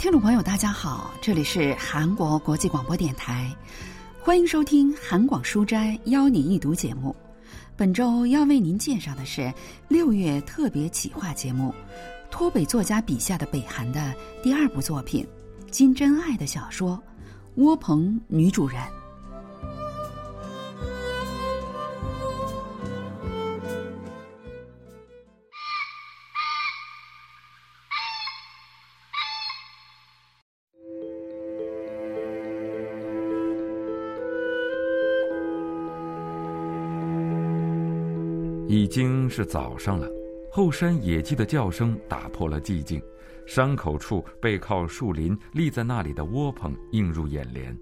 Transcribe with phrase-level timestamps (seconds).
[0.00, 3.54] 听众朋友，大家好，这里是韩国国际广播电台，
[4.18, 7.14] 欢迎收听韩广书斋邀您一读节目。
[7.76, 9.52] 本周要为您介绍的是
[9.88, 11.74] 六月特别企划节目，
[12.30, 15.22] 脱北作家笔下的北韩的第二部作品
[15.70, 16.96] 金真爱的小说
[17.56, 18.80] 《窝棚女主人》。
[38.90, 40.08] 经是早上了，
[40.50, 43.00] 后山野鸡的叫声打破了寂静。
[43.46, 47.76] 山口处背靠树林立在那里的窝棚映入眼帘，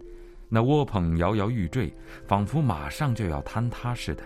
[0.51, 1.91] 那窝棚摇摇欲坠，
[2.27, 4.23] 仿佛马上就要坍塌似的。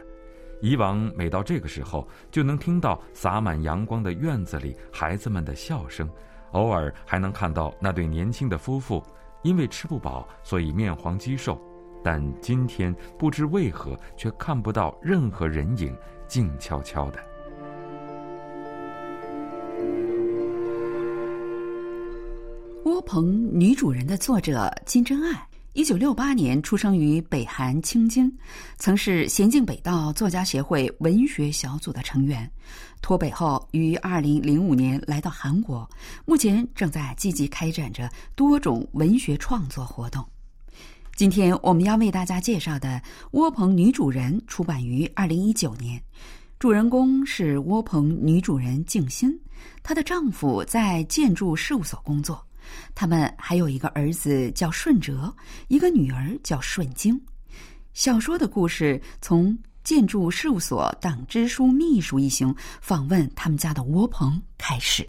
[0.60, 6.10] 以往每到这个时候，就能听到洒满阳光的院子里孩子们的笑声，
[6.50, 9.00] 偶尔还能看到那对年轻的夫妇，
[9.44, 11.60] 因为吃不饱，所以面黄肌瘦。
[12.04, 15.96] 但今天不知为何，却看不到任何人影。
[16.32, 17.22] 静悄悄的。
[22.86, 28.34] 窝棚女主人的作者金真爱，一九六八年出生于北韩青津，
[28.78, 32.50] 曾是咸镜北道作家协会文学小组的成员。
[33.02, 35.86] 脱北后，于二零零五年来到韩国，
[36.24, 40.26] 目前正在积极开展着多种文学创作活动。
[41.14, 42.88] 今天我们要为大家介绍的
[43.32, 46.02] 《窝棚女主人》出版于二零一九年，
[46.58, 49.38] 主人公是窝棚女主人静心，
[49.82, 52.44] 她的丈夫在建筑事务所工作，
[52.94, 55.32] 他们还有一个儿子叫顺哲，
[55.68, 57.20] 一个女儿叫顺京。
[57.92, 65.06] 小说的故事从建筑事务所党支书秘书一行访问他们家的窝棚开始，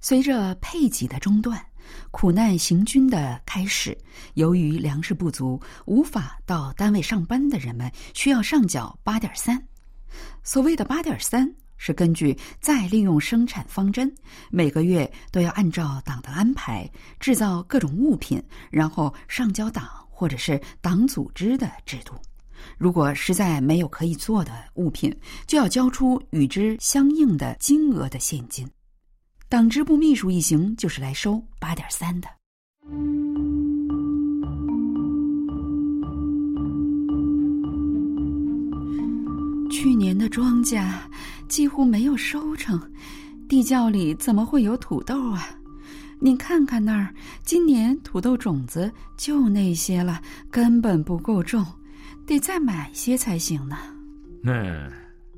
[0.00, 1.58] 随着配给的中断。
[2.10, 3.96] 苦难行军的开始，
[4.34, 9.60] 由于粮食不足，无法到单位上班的人们需要上缴八点三。
[10.42, 14.12] 所谓的八点三，是根据再利用生产方针，
[14.50, 22.14] 每个月都要按照党的安排制造各种物品，然后上交党或者是党组织的制度。
[22.76, 28.68] 如果实在没有可以做的物品，就要交出与之相应的金额的现金。
[29.50, 32.28] 党支部秘书一行就是来收八点三的。
[39.68, 40.88] 去年的庄稼
[41.48, 42.80] 几乎没有收成，
[43.48, 45.42] 地窖里怎么会有土豆啊？
[46.20, 47.12] 你看看那儿，
[47.42, 51.66] 今年土豆种子就那些了，根本不够种，
[52.24, 53.76] 得再买些才行呢。
[54.44, 54.88] 那，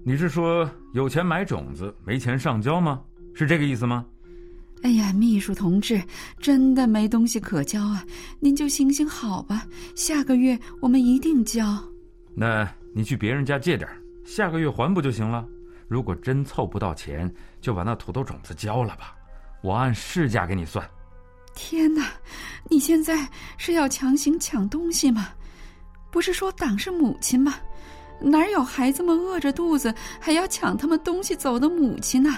[0.05, 3.01] 你是说有钱买种子，没钱上交吗？
[3.35, 4.05] 是这个意思吗？
[4.83, 6.03] 哎呀，秘书同志，
[6.41, 8.05] 真的没东西可交啊！
[8.41, 11.79] 您就行行好吧，下个月我们一定交。
[12.35, 13.89] 那你去别人家借点，
[14.25, 15.47] 下个月还不就行了？
[15.87, 19.15] 如果真凑不到钱，就把那土豆种子交了吧，
[19.63, 20.85] 我按市价给你算。
[21.55, 22.09] 天哪，
[22.69, 23.29] 你现在
[23.59, 25.29] 是要强行抢东西吗？
[26.11, 27.55] 不是说党是母亲吗？
[28.21, 32.37] 哪有孩子们饿着肚子还要抢他们东西走的母亲呢？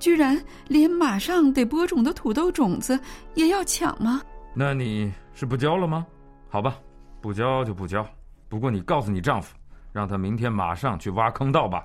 [0.00, 2.98] 居然连马上得播种的土豆种子
[3.34, 4.20] 也要抢吗？
[4.52, 6.04] 那你是不交了吗？
[6.48, 6.76] 好吧，
[7.20, 8.04] 不交就不交。
[8.48, 9.54] 不过你告诉你丈夫，
[9.92, 11.84] 让他明天马上去挖坑道吧。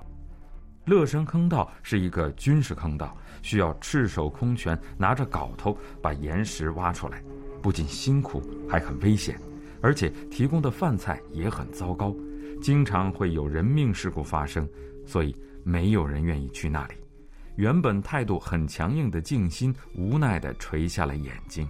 [0.86, 7.22] 乐山坑道是一个军事坑道，需要赤手空拳拿着镐头把岩石挖出来，
[7.60, 9.38] 不仅辛苦，还很危险，
[9.82, 12.14] 而且提供的饭菜也很糟糕，
[12.62, 14.68] 经常会有人命事故发生，
[15.04, 15.34] 所以
[15.64, 16.94] 没有人愿意去那里。
[17.56, 21.66] 原本态度很强硬的静心，无奈的垂下了眼睛。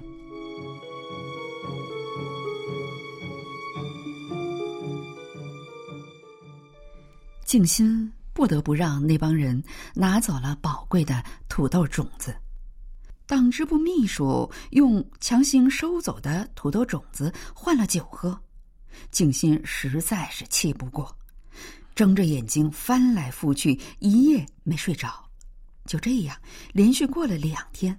[7.45, 9.63] 静心不得不让那帮人
[9.95, 12.35] 拿走了宝贵的土豆种子。
[13.25, 18.37] 党支部秘书用强行收走的土豆种子换了酒喝，
[19.13, 21.17] 静心实在是气不过，
[21.95, 25.26] 睁着眼睛翻来覆去，一夜没睡着。
[25.87, 26.37] 就这样，
[26.73, 27.99] 连续过了两天，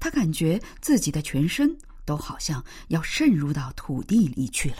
[0.00, 4.76] 他感觉自己的全身都好像要渗入到土地里去了。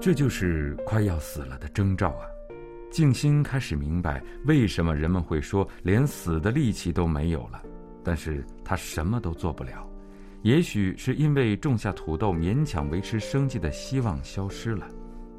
[0.00, 2.26] 这就是快要死了的征兆啊！
[2.90, 7.62] 静心开始明白为什么人们会说连死的力气都没有了，
[8.04, 9.90] 但是他什么都做不了。
[10.44, 14.86] 也许是因为种下土豆勉强维持生计的希望消失了，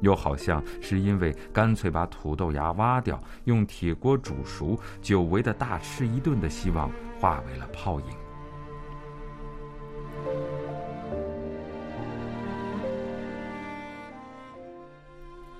[0.00, 8.06] 又好像是因为干脆把土豆芽挖掉，用铁锅煮熟，久违的大吃一顿的希望化为了泡影。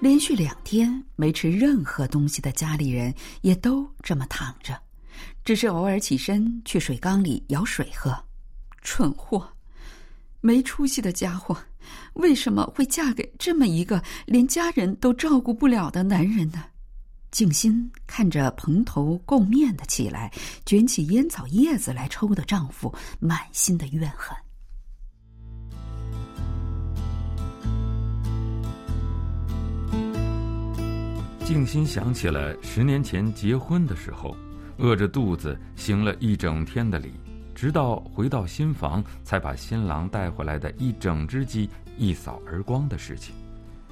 [0.00, 4.76] 连续两天没吃任何东西的家里人也都这么躺着，
[5.44, 8.25] 只是偶尔起身去水缸里舀水喝。
[8.86, 9.44] 蠢货，
[10.40, 11.58] 没出息的家伙，
[12.14, 16.62] 为什么会嫁给这么一个连家人都照顾不了的男人呢？
[17.32, 20.32] 静心看着蓬头垢面的起来，
[20.64, 24.34] 卷起烟草叶子来抽的丈夫，满心的怨恨。
[31.44, 34.34] 静心想起了十年前结婚的时候，
[34.78, 37.12] 饿着肚子行了一整天的礼，
[37.56, 43.34] 直到回到新房才把新郎带回来的一整只鸡一扫而光的事情。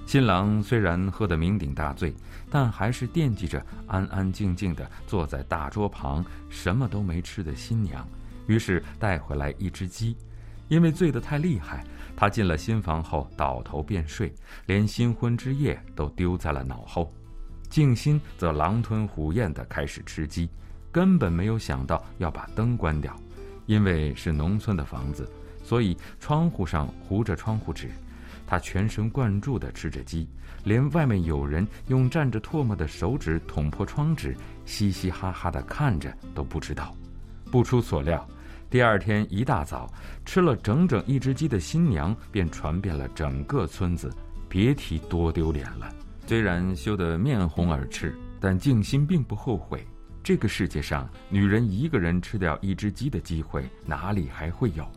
[0.05, 2.15] 新郎虽然喝得酩酊大醉，
[2.51, 8.07] 但还是惦记着安安静静的坐在大桌旁什么都没吃的新娘，
[8.47, 10.15] 于是带回来一只鸡。
[10.69, 11.83] 因为醉得太厉害，
[12.15, 14.31] 他进了新房后倒头便睡，
[14.67, 17.11] 连新婚之夜都丢在了脑后。
[17.71, 20.51] 静心则狼吞虎咽地开始吃鸡，
[20.93, 23.19] 根本没有想到要把灯关掉，
[23.67, 25.31] 因为是农村的房子，
[25.63, 27.91] 所以窗户上糊着窗户纸。
[28.47, 30.29] 他全神贯注地吃着鸡，
[30.65, 36.95] 连外面有人用蘸着唾沫的手指捅破窗纸，嘻嘻哈哈地看着都不知道。
[37.51, 38.29] 不出所料，
[38.69, 39.91] 第二天一大早，
[40.27, 44.15] 吃了整整一只鸡的新娘便传遍了整个村子，
[44.47, 45.91] 别提多丢脸了。
[46.27, 49.87] 虽然羞得面红耳赤，但静心并不后悔。
[50.25, 54.91] 这个世界上，女人一个人吃掉一只鸡的机会哪里还会有？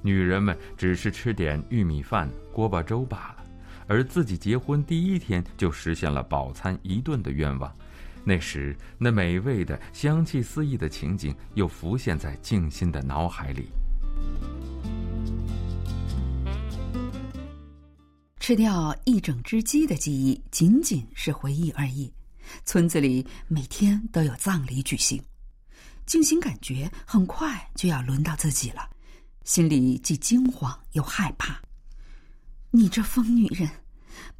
[0.00, 3.44] 女人们只是吃点玉米饭、锅巴粥罢了。
[3.86, 7.70] 而自己结婚第一天就实现了饱餐一顿的愿望，
[8.24, 13.68] 那时那美味的香气四溢的情景又浮现在静心的脑海里。
[18.38, 22.10] 吃掉一整只鸡的记忆仅仅是回忆而已。
[22.64, 25.22] 村子里每天都有葬礼举行，
[26.06, 28.88] 静心感觉很快就要轮到自己了，
[29.44, 31.60] 心里既惊慌又害怕。
[32.70, 33.68] 你这疯女人，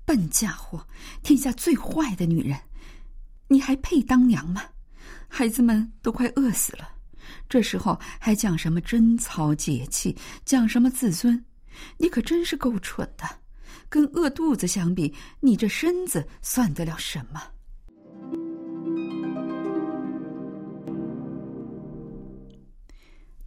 [0.04, 0.86] 笨家伙，
[1.22, 2.58] 天下最坏的女人，
[3.48, 4.62] 你还配当娘吗？
[5.28, 6.88] 孩子们都快饿死了，
[7.48, 11.44] 这时候还讲什么贞操节气，讲什么自尊？
[11.98, 13.24] 你可真是够蠢的。
[13.88, 17.42] 跟饿肚子相比，你这身子算得了什么？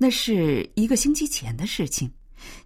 [0.04, 2.12] 那是一个星期前的事情。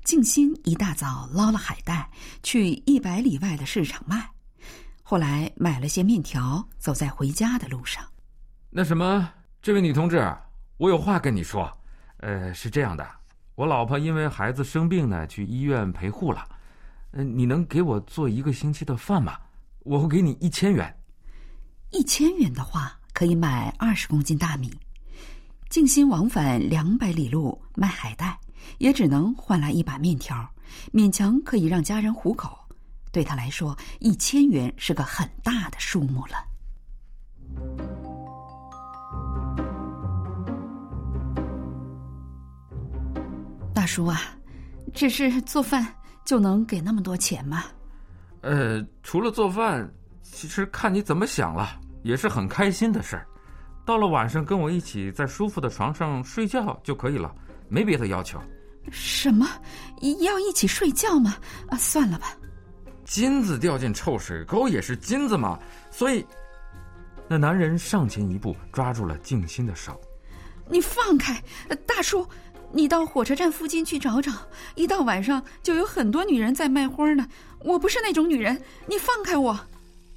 [0.04, 2.10] 静心一大早捞了海带，
[2.42, 4.28] 去一百里外的市场卖。
[5.04, 8.04] 后来买了些面条，走在回家的路上。
[8.72, 9.32] 那什么，
[9.62, 10.36] 这位女同志，
[10.78, 11.72] 我有话跟你说。
[12.22, 13.08] 呃，是这样的，
[13.54, 16.44] 我老婆因为孩子生病呢，去医院陪护了。
[17.12, 19.38] 嗯，你能给我做一个星期的饭吗？
[19.82, 20.92] 我会给你一千元。
[21.92, 24.74] 一千元的话，可以买二十公斤大米。
[25.70, 28.38] 静心往返两百里路卖海带，
[28.78, 30.50] 也只能换来一把面条，
[30.94, 32.58] 勉强可以让家人糊口。
[33.12, 36.46] 对他来说，一千元是个很大的数目了。
[43.74, 44.22] 大叔啊，
[44.94, 45.94] 只是做饭。
[46.26, 47.64] 就能给那么多钱吗？
[48.42, 49.90] 呃，除了做饭，
[50.22, 53.26] 其实看你怎么想了，也是很开心的事儿。
[53.88, 57.34] 到了晚上，跟我一起在舒服的床上睡觉就可以了，
[57.70, 58.38] 没别的要求。
[58.92, 59.48] 什么？
[60.20, 61.38] 要一起睡觉吗？
[61.70, 62.36] 啊，算了吧。
[63.06, 65.58] 金子掉进臭水沟也是金子嘛，
[65.90, 66.26] 所以，
[67.30, 69.98] 那男人上前一步，抓住了静心的手。
[70.70, 71.42] 你放开，
[71.86, 72.28] 大叔。
[72.74, 74.34] 你到火车站附近去找找，
[74.76, 77.26] 一到晚上就有很多女人在卖花呢。
[77.64, 79.58] 我不是那种女人，你放开我！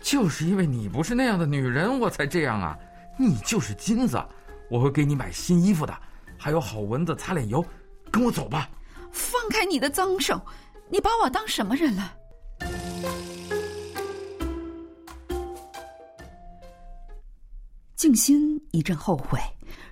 [0.00, 2.76] 就是因为你不是那样的女人，我才这样啊！
[3.18, 4.22] 你就是金子，
[4.70, 5.96] 我会给你买新衣服的，
[6.38, 7.64] 还有好蚊子擦脸油。
[8.10, 8.68] 跟我走吧！
[9.12, 10.40] 放开你的脏手！
[10.88, 12.16] 你把我当什么人了？
[17.94, 19.38] 静心一阵后悔。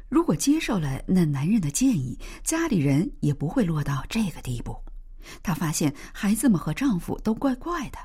[0.09, 4.75] 如果接受了那男人的建议，家里人也不会落到这个地步。
[5.43, 7.99] 她发现孩子们和丈夫都怪怪的，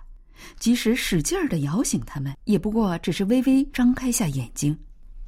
[0.60, 4.77] 即使使劲儿的摇醒他们，也不过只是微微张开下眼睛。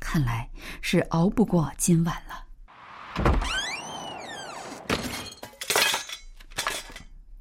[0.06, 0.48] 看来
[0.84, 2.46] 是熬不过今晚了。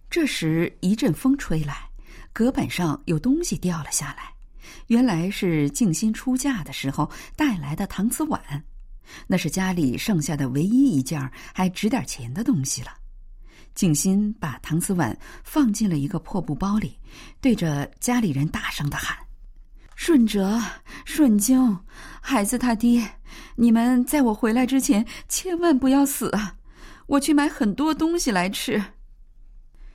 [0.08, 1.86] 这时一阵风吹来，
[2.32, 4.32] 隔板上有东西掉了下来，
[4.86, 8.40] 原来是静心出嫁的时候带来的搪瓷碗，
[9.26, 12.96] 那是家里剩下的唯一一件还值点钱的东西了。
[13.74, 16.98] 静心把搪瓷碗放进了一个破布包里，
[17.42, 19.18] 对着家里人大声的喊
[19.96, 20.60] ：“顺哲、
[21.04, 21.78] 顺经，
[22.20, 23.16] 孩子他爹，
[23.56, 26.56] 你们在我回来之前千万不要死啊！
[27.06, 28.82] 我去买很多东西来吃。”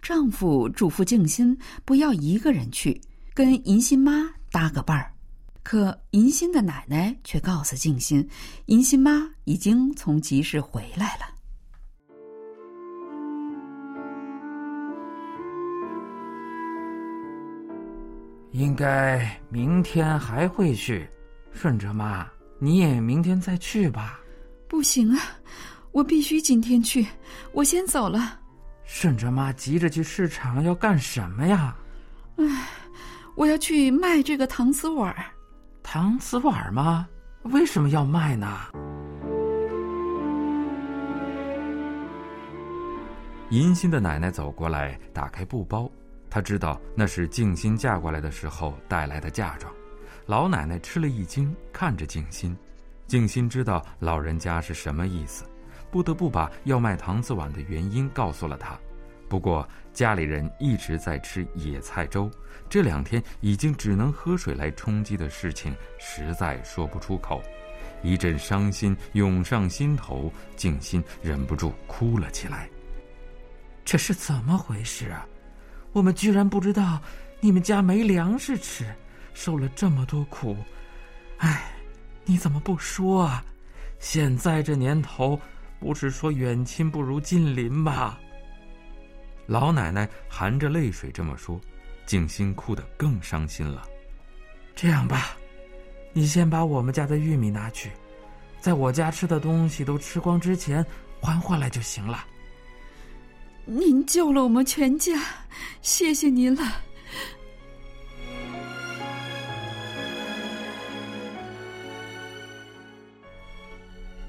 [0.02, 3.02] 丈夫嘱咐静心不要一个人去，
[3.34, 5.14] 跟银心妈搭个伴儿。
[5.62, 8.28] 可银心的奶奶却告诉静心，
[8.68, 11.39] 银心妈已经从集市回来了。
[18.60, 21.10] 应该明天还会去，
[21.54, 22.28] 顺哲妈，
[22.60, 24.20] 你也明天再去吧。
[24.68, 25.18] 不行啊，
[25.94, 27.08] 我必须今天去，
[27.54, 28.38] 我先走了。
[28.84, 31.74] 顺哲妈急着去市场要干什么呀？
[32.36, 32.68] 唉，
[33.36, 35.16] 我要去卖这个搪瓷碗。
[35.82, 37.08] 搪瓷碗吗？
[37.44, 38.58] 为什么要卖呢？
[43.52, 45.90] 银心的奶奶走过来，打开布包。
[46.30, 49.74] 他知道那是静心嫁过来的时候带来的嫁妆，
[50.28, 52.56] 老奶奶吃了一惊，看着静心。
[53.08, 55.44] 静心知道老人家是什么意思，
[55.90, 58.78] 不得不把要卖搪瓷碗的原因告诉了他。
[59.28, 62.30] 不过家里人一直在吃野菜粥，
[62.70, 67.42] 这两天已经只能喝水来充饥的事情，实在说不出口。
[68.02, 72.70] 一阵伤心涌上心头，静心忍不住哭了起来。
[73.84, 75.28] 这是怎么回事啊？
[75.92, 77.02] 我们居然不知道
[77.40, 78.86] 你们家没粮食吃，
[79.34, 80.56] 受了这么多苦，
[81.38, 81.72] 哎，
[82.26, 83.44] 你怎么不说啊？
[84.00, 85.40] 现在这年头，
[85.80, 88.18] 不是说远亲不如近邻吗？
[89.46, 91.60] 老奶奶含着泪水这么说，
[92.06, 93.84] 静心哭得更伤心了。
[94.76, 95.36] 这样吧，
[96.14, 97.92] 你先把我们家的玉米拿去，
[98.62, 100.86] 在我家吃的东西都吃光之前
[101.20, 102.26] 还回来就行了。
[103.72, 105.14] 您救了我们全家，
[105.84, 106.82] 谢谢您了。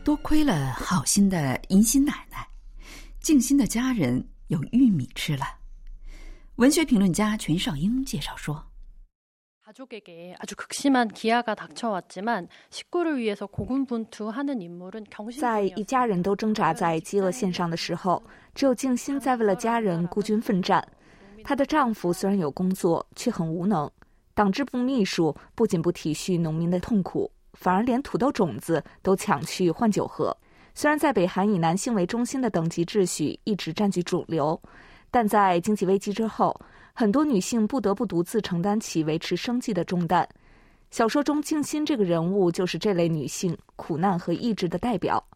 [0.05, 2.47] 多亏了好心的银心奶奶，
[3.23, 5.47] 静心的家人有玉米吃了。
[6.57, 8.70] 文学评论家全少英介绍说。
[15.39, 18.21] 在一家人都挣扎在饥饿线上的时候，
[18.53, 20.85] 只有静心在为了家人孤军奋战。
[21.45, 23.89] 她的丈夫虽然有工作，却很无能。
[24.35, 30.37] 党支部秘书不仅不体恤农民的痛苦，反而连土豆种子都抢去换酒喝。
[30.75, 34.61] 虽然在北韩以男性为中心的等级秩序一直占据主流，
[35.13, 36.61] 但在经济危机之后。
[37.01, 40.29] 很多女性不得不独自承担起维持生计的重担。
[40.91, 45.27] 小说中静心这个人物就是这类女性苦难和意志的代表。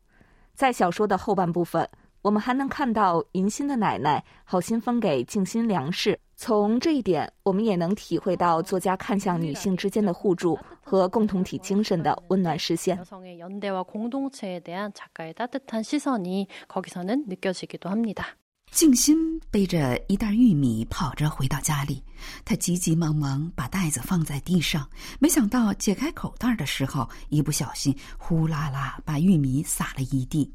[0.52, 1.88] 在小说的后半部分，
[2.20, 6.20] 我们还能看到银心的奶奶好心分给静心粮食。
[6.36, 13.00] 从这一点，我们也能体会到作家看向女性之间的互助和共同体精神的温暖视线。
[18.74, 22.02] 静心背着一袋玉米跑着回到家里，
[22.44, 24.90] 他急急忙忙把袋子放在地上，
[25.20, 30.52] 没想到解开口袋的时候，一不小心呼啦啦把玉米撒了一地。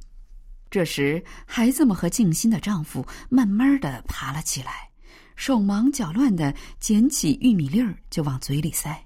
[0.70, 4.90] 这时，孩子们和静心的丈夫慢慢的爬了起来，
[5.38, 9.02] 手忙脚乱的捡起玉米粒儿就往嘴里塞，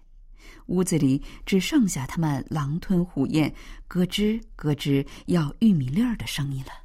[0.66, 3.54] 屋子里只剩下他们狼吞虎咽、
[3.88, 6.83] 咯吱咯吱咬玉米粒儿的声音了。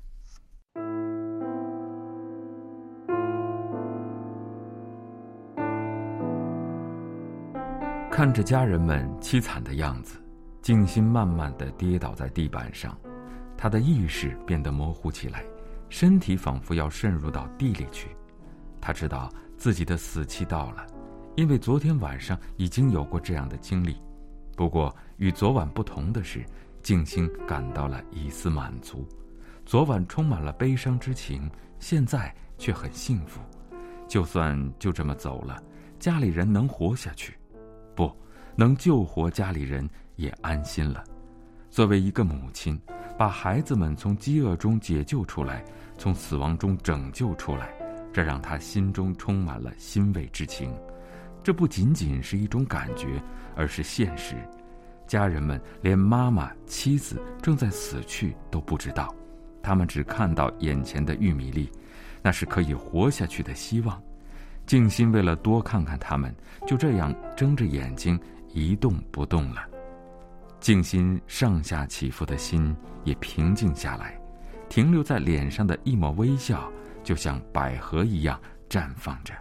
[8.18, 10.20] 看着家人们凄惨的样子，
[10.60, 12.98] 静心慢慢的跌倒在地板上，
[13.56, 15.44] 她的意识变得模糊起来，
[15.88, 18.08] 身体仿佛要渗入到地里去。
[18.80, 20.84] 她知道自己的死期到了，
[21.36, 23.96] 因为昨天晚上已经有过这样的经历。
[24.56, 26.44] 不过与昨晚不同的是，
[26.82, 29.06] 静心感到了一丝满足。
[29.64, 31.48] 昨晚充满了悲伤之情，
[31.78, 33.40] 现在却很幸福。
[34.08, 35.62] 就算就这么走了，
[36.00, 37.37] 家里人能活下去。
[37.98, 38.14] 不
[38.54, 41.02] 能救活家里人，也安心了。
[41.68, 42.80] 作为一个母亲，
[43.18, 45.64] 把孩子们从饥饿中解救出来，
[45.98, 47.74] 从死亡中拯救出来，
[48.12, 50.72] 这让他心中充满了欣慰之情。
[51.42, 53.20] 这不仅仅是一种感觉，
[53.56, 54.36] 而是现实。
[55.08, 59.12] 家人们连妈妈、妻子正在死去都不知道，
[59.60, 61.68] 他们只看到眼前的玉米粒，
[62.22, 64.00] 那是可以活下去的希望。
[64.68, 66.32] 静心为了多看看他们，
[66.66, 68.20] 就这样睁着眼睛
[68.52, 69.62] 一动不动了。
[70.60, 74.20] 静心上下起伏的心也平静下来，
[74.68, 76.70] 停留在脸上的一抹微笑，
[77.02, 79.32] 就像百合一样绽放着。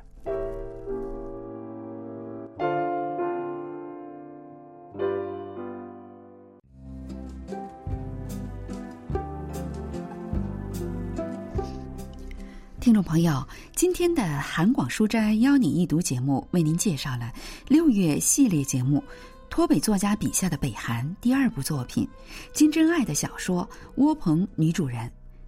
[13.07, 13.41] 朋友，
[13.73, 17.31] 今天的韩广书斋邀你一读节目为您介绍了
[17.65, 19.01] 六月系列节目。
[19.49, 22.05] 脱北作家笔下的北韩第二部作品
[22.51, 23.63] 金真爱的小说
[23.95, 25.07] 《窝棚女主人》。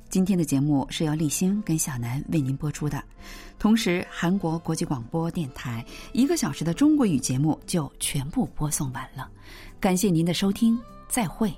[0.09, 3.03] 今天的节目是由立新跟小南为您播出的，
[3.59, 9.29] 同时韩国国际广播电台一个小时的中国语节目就全部播送完了。
[9.81, 11.53] 感谢您的收听，再会。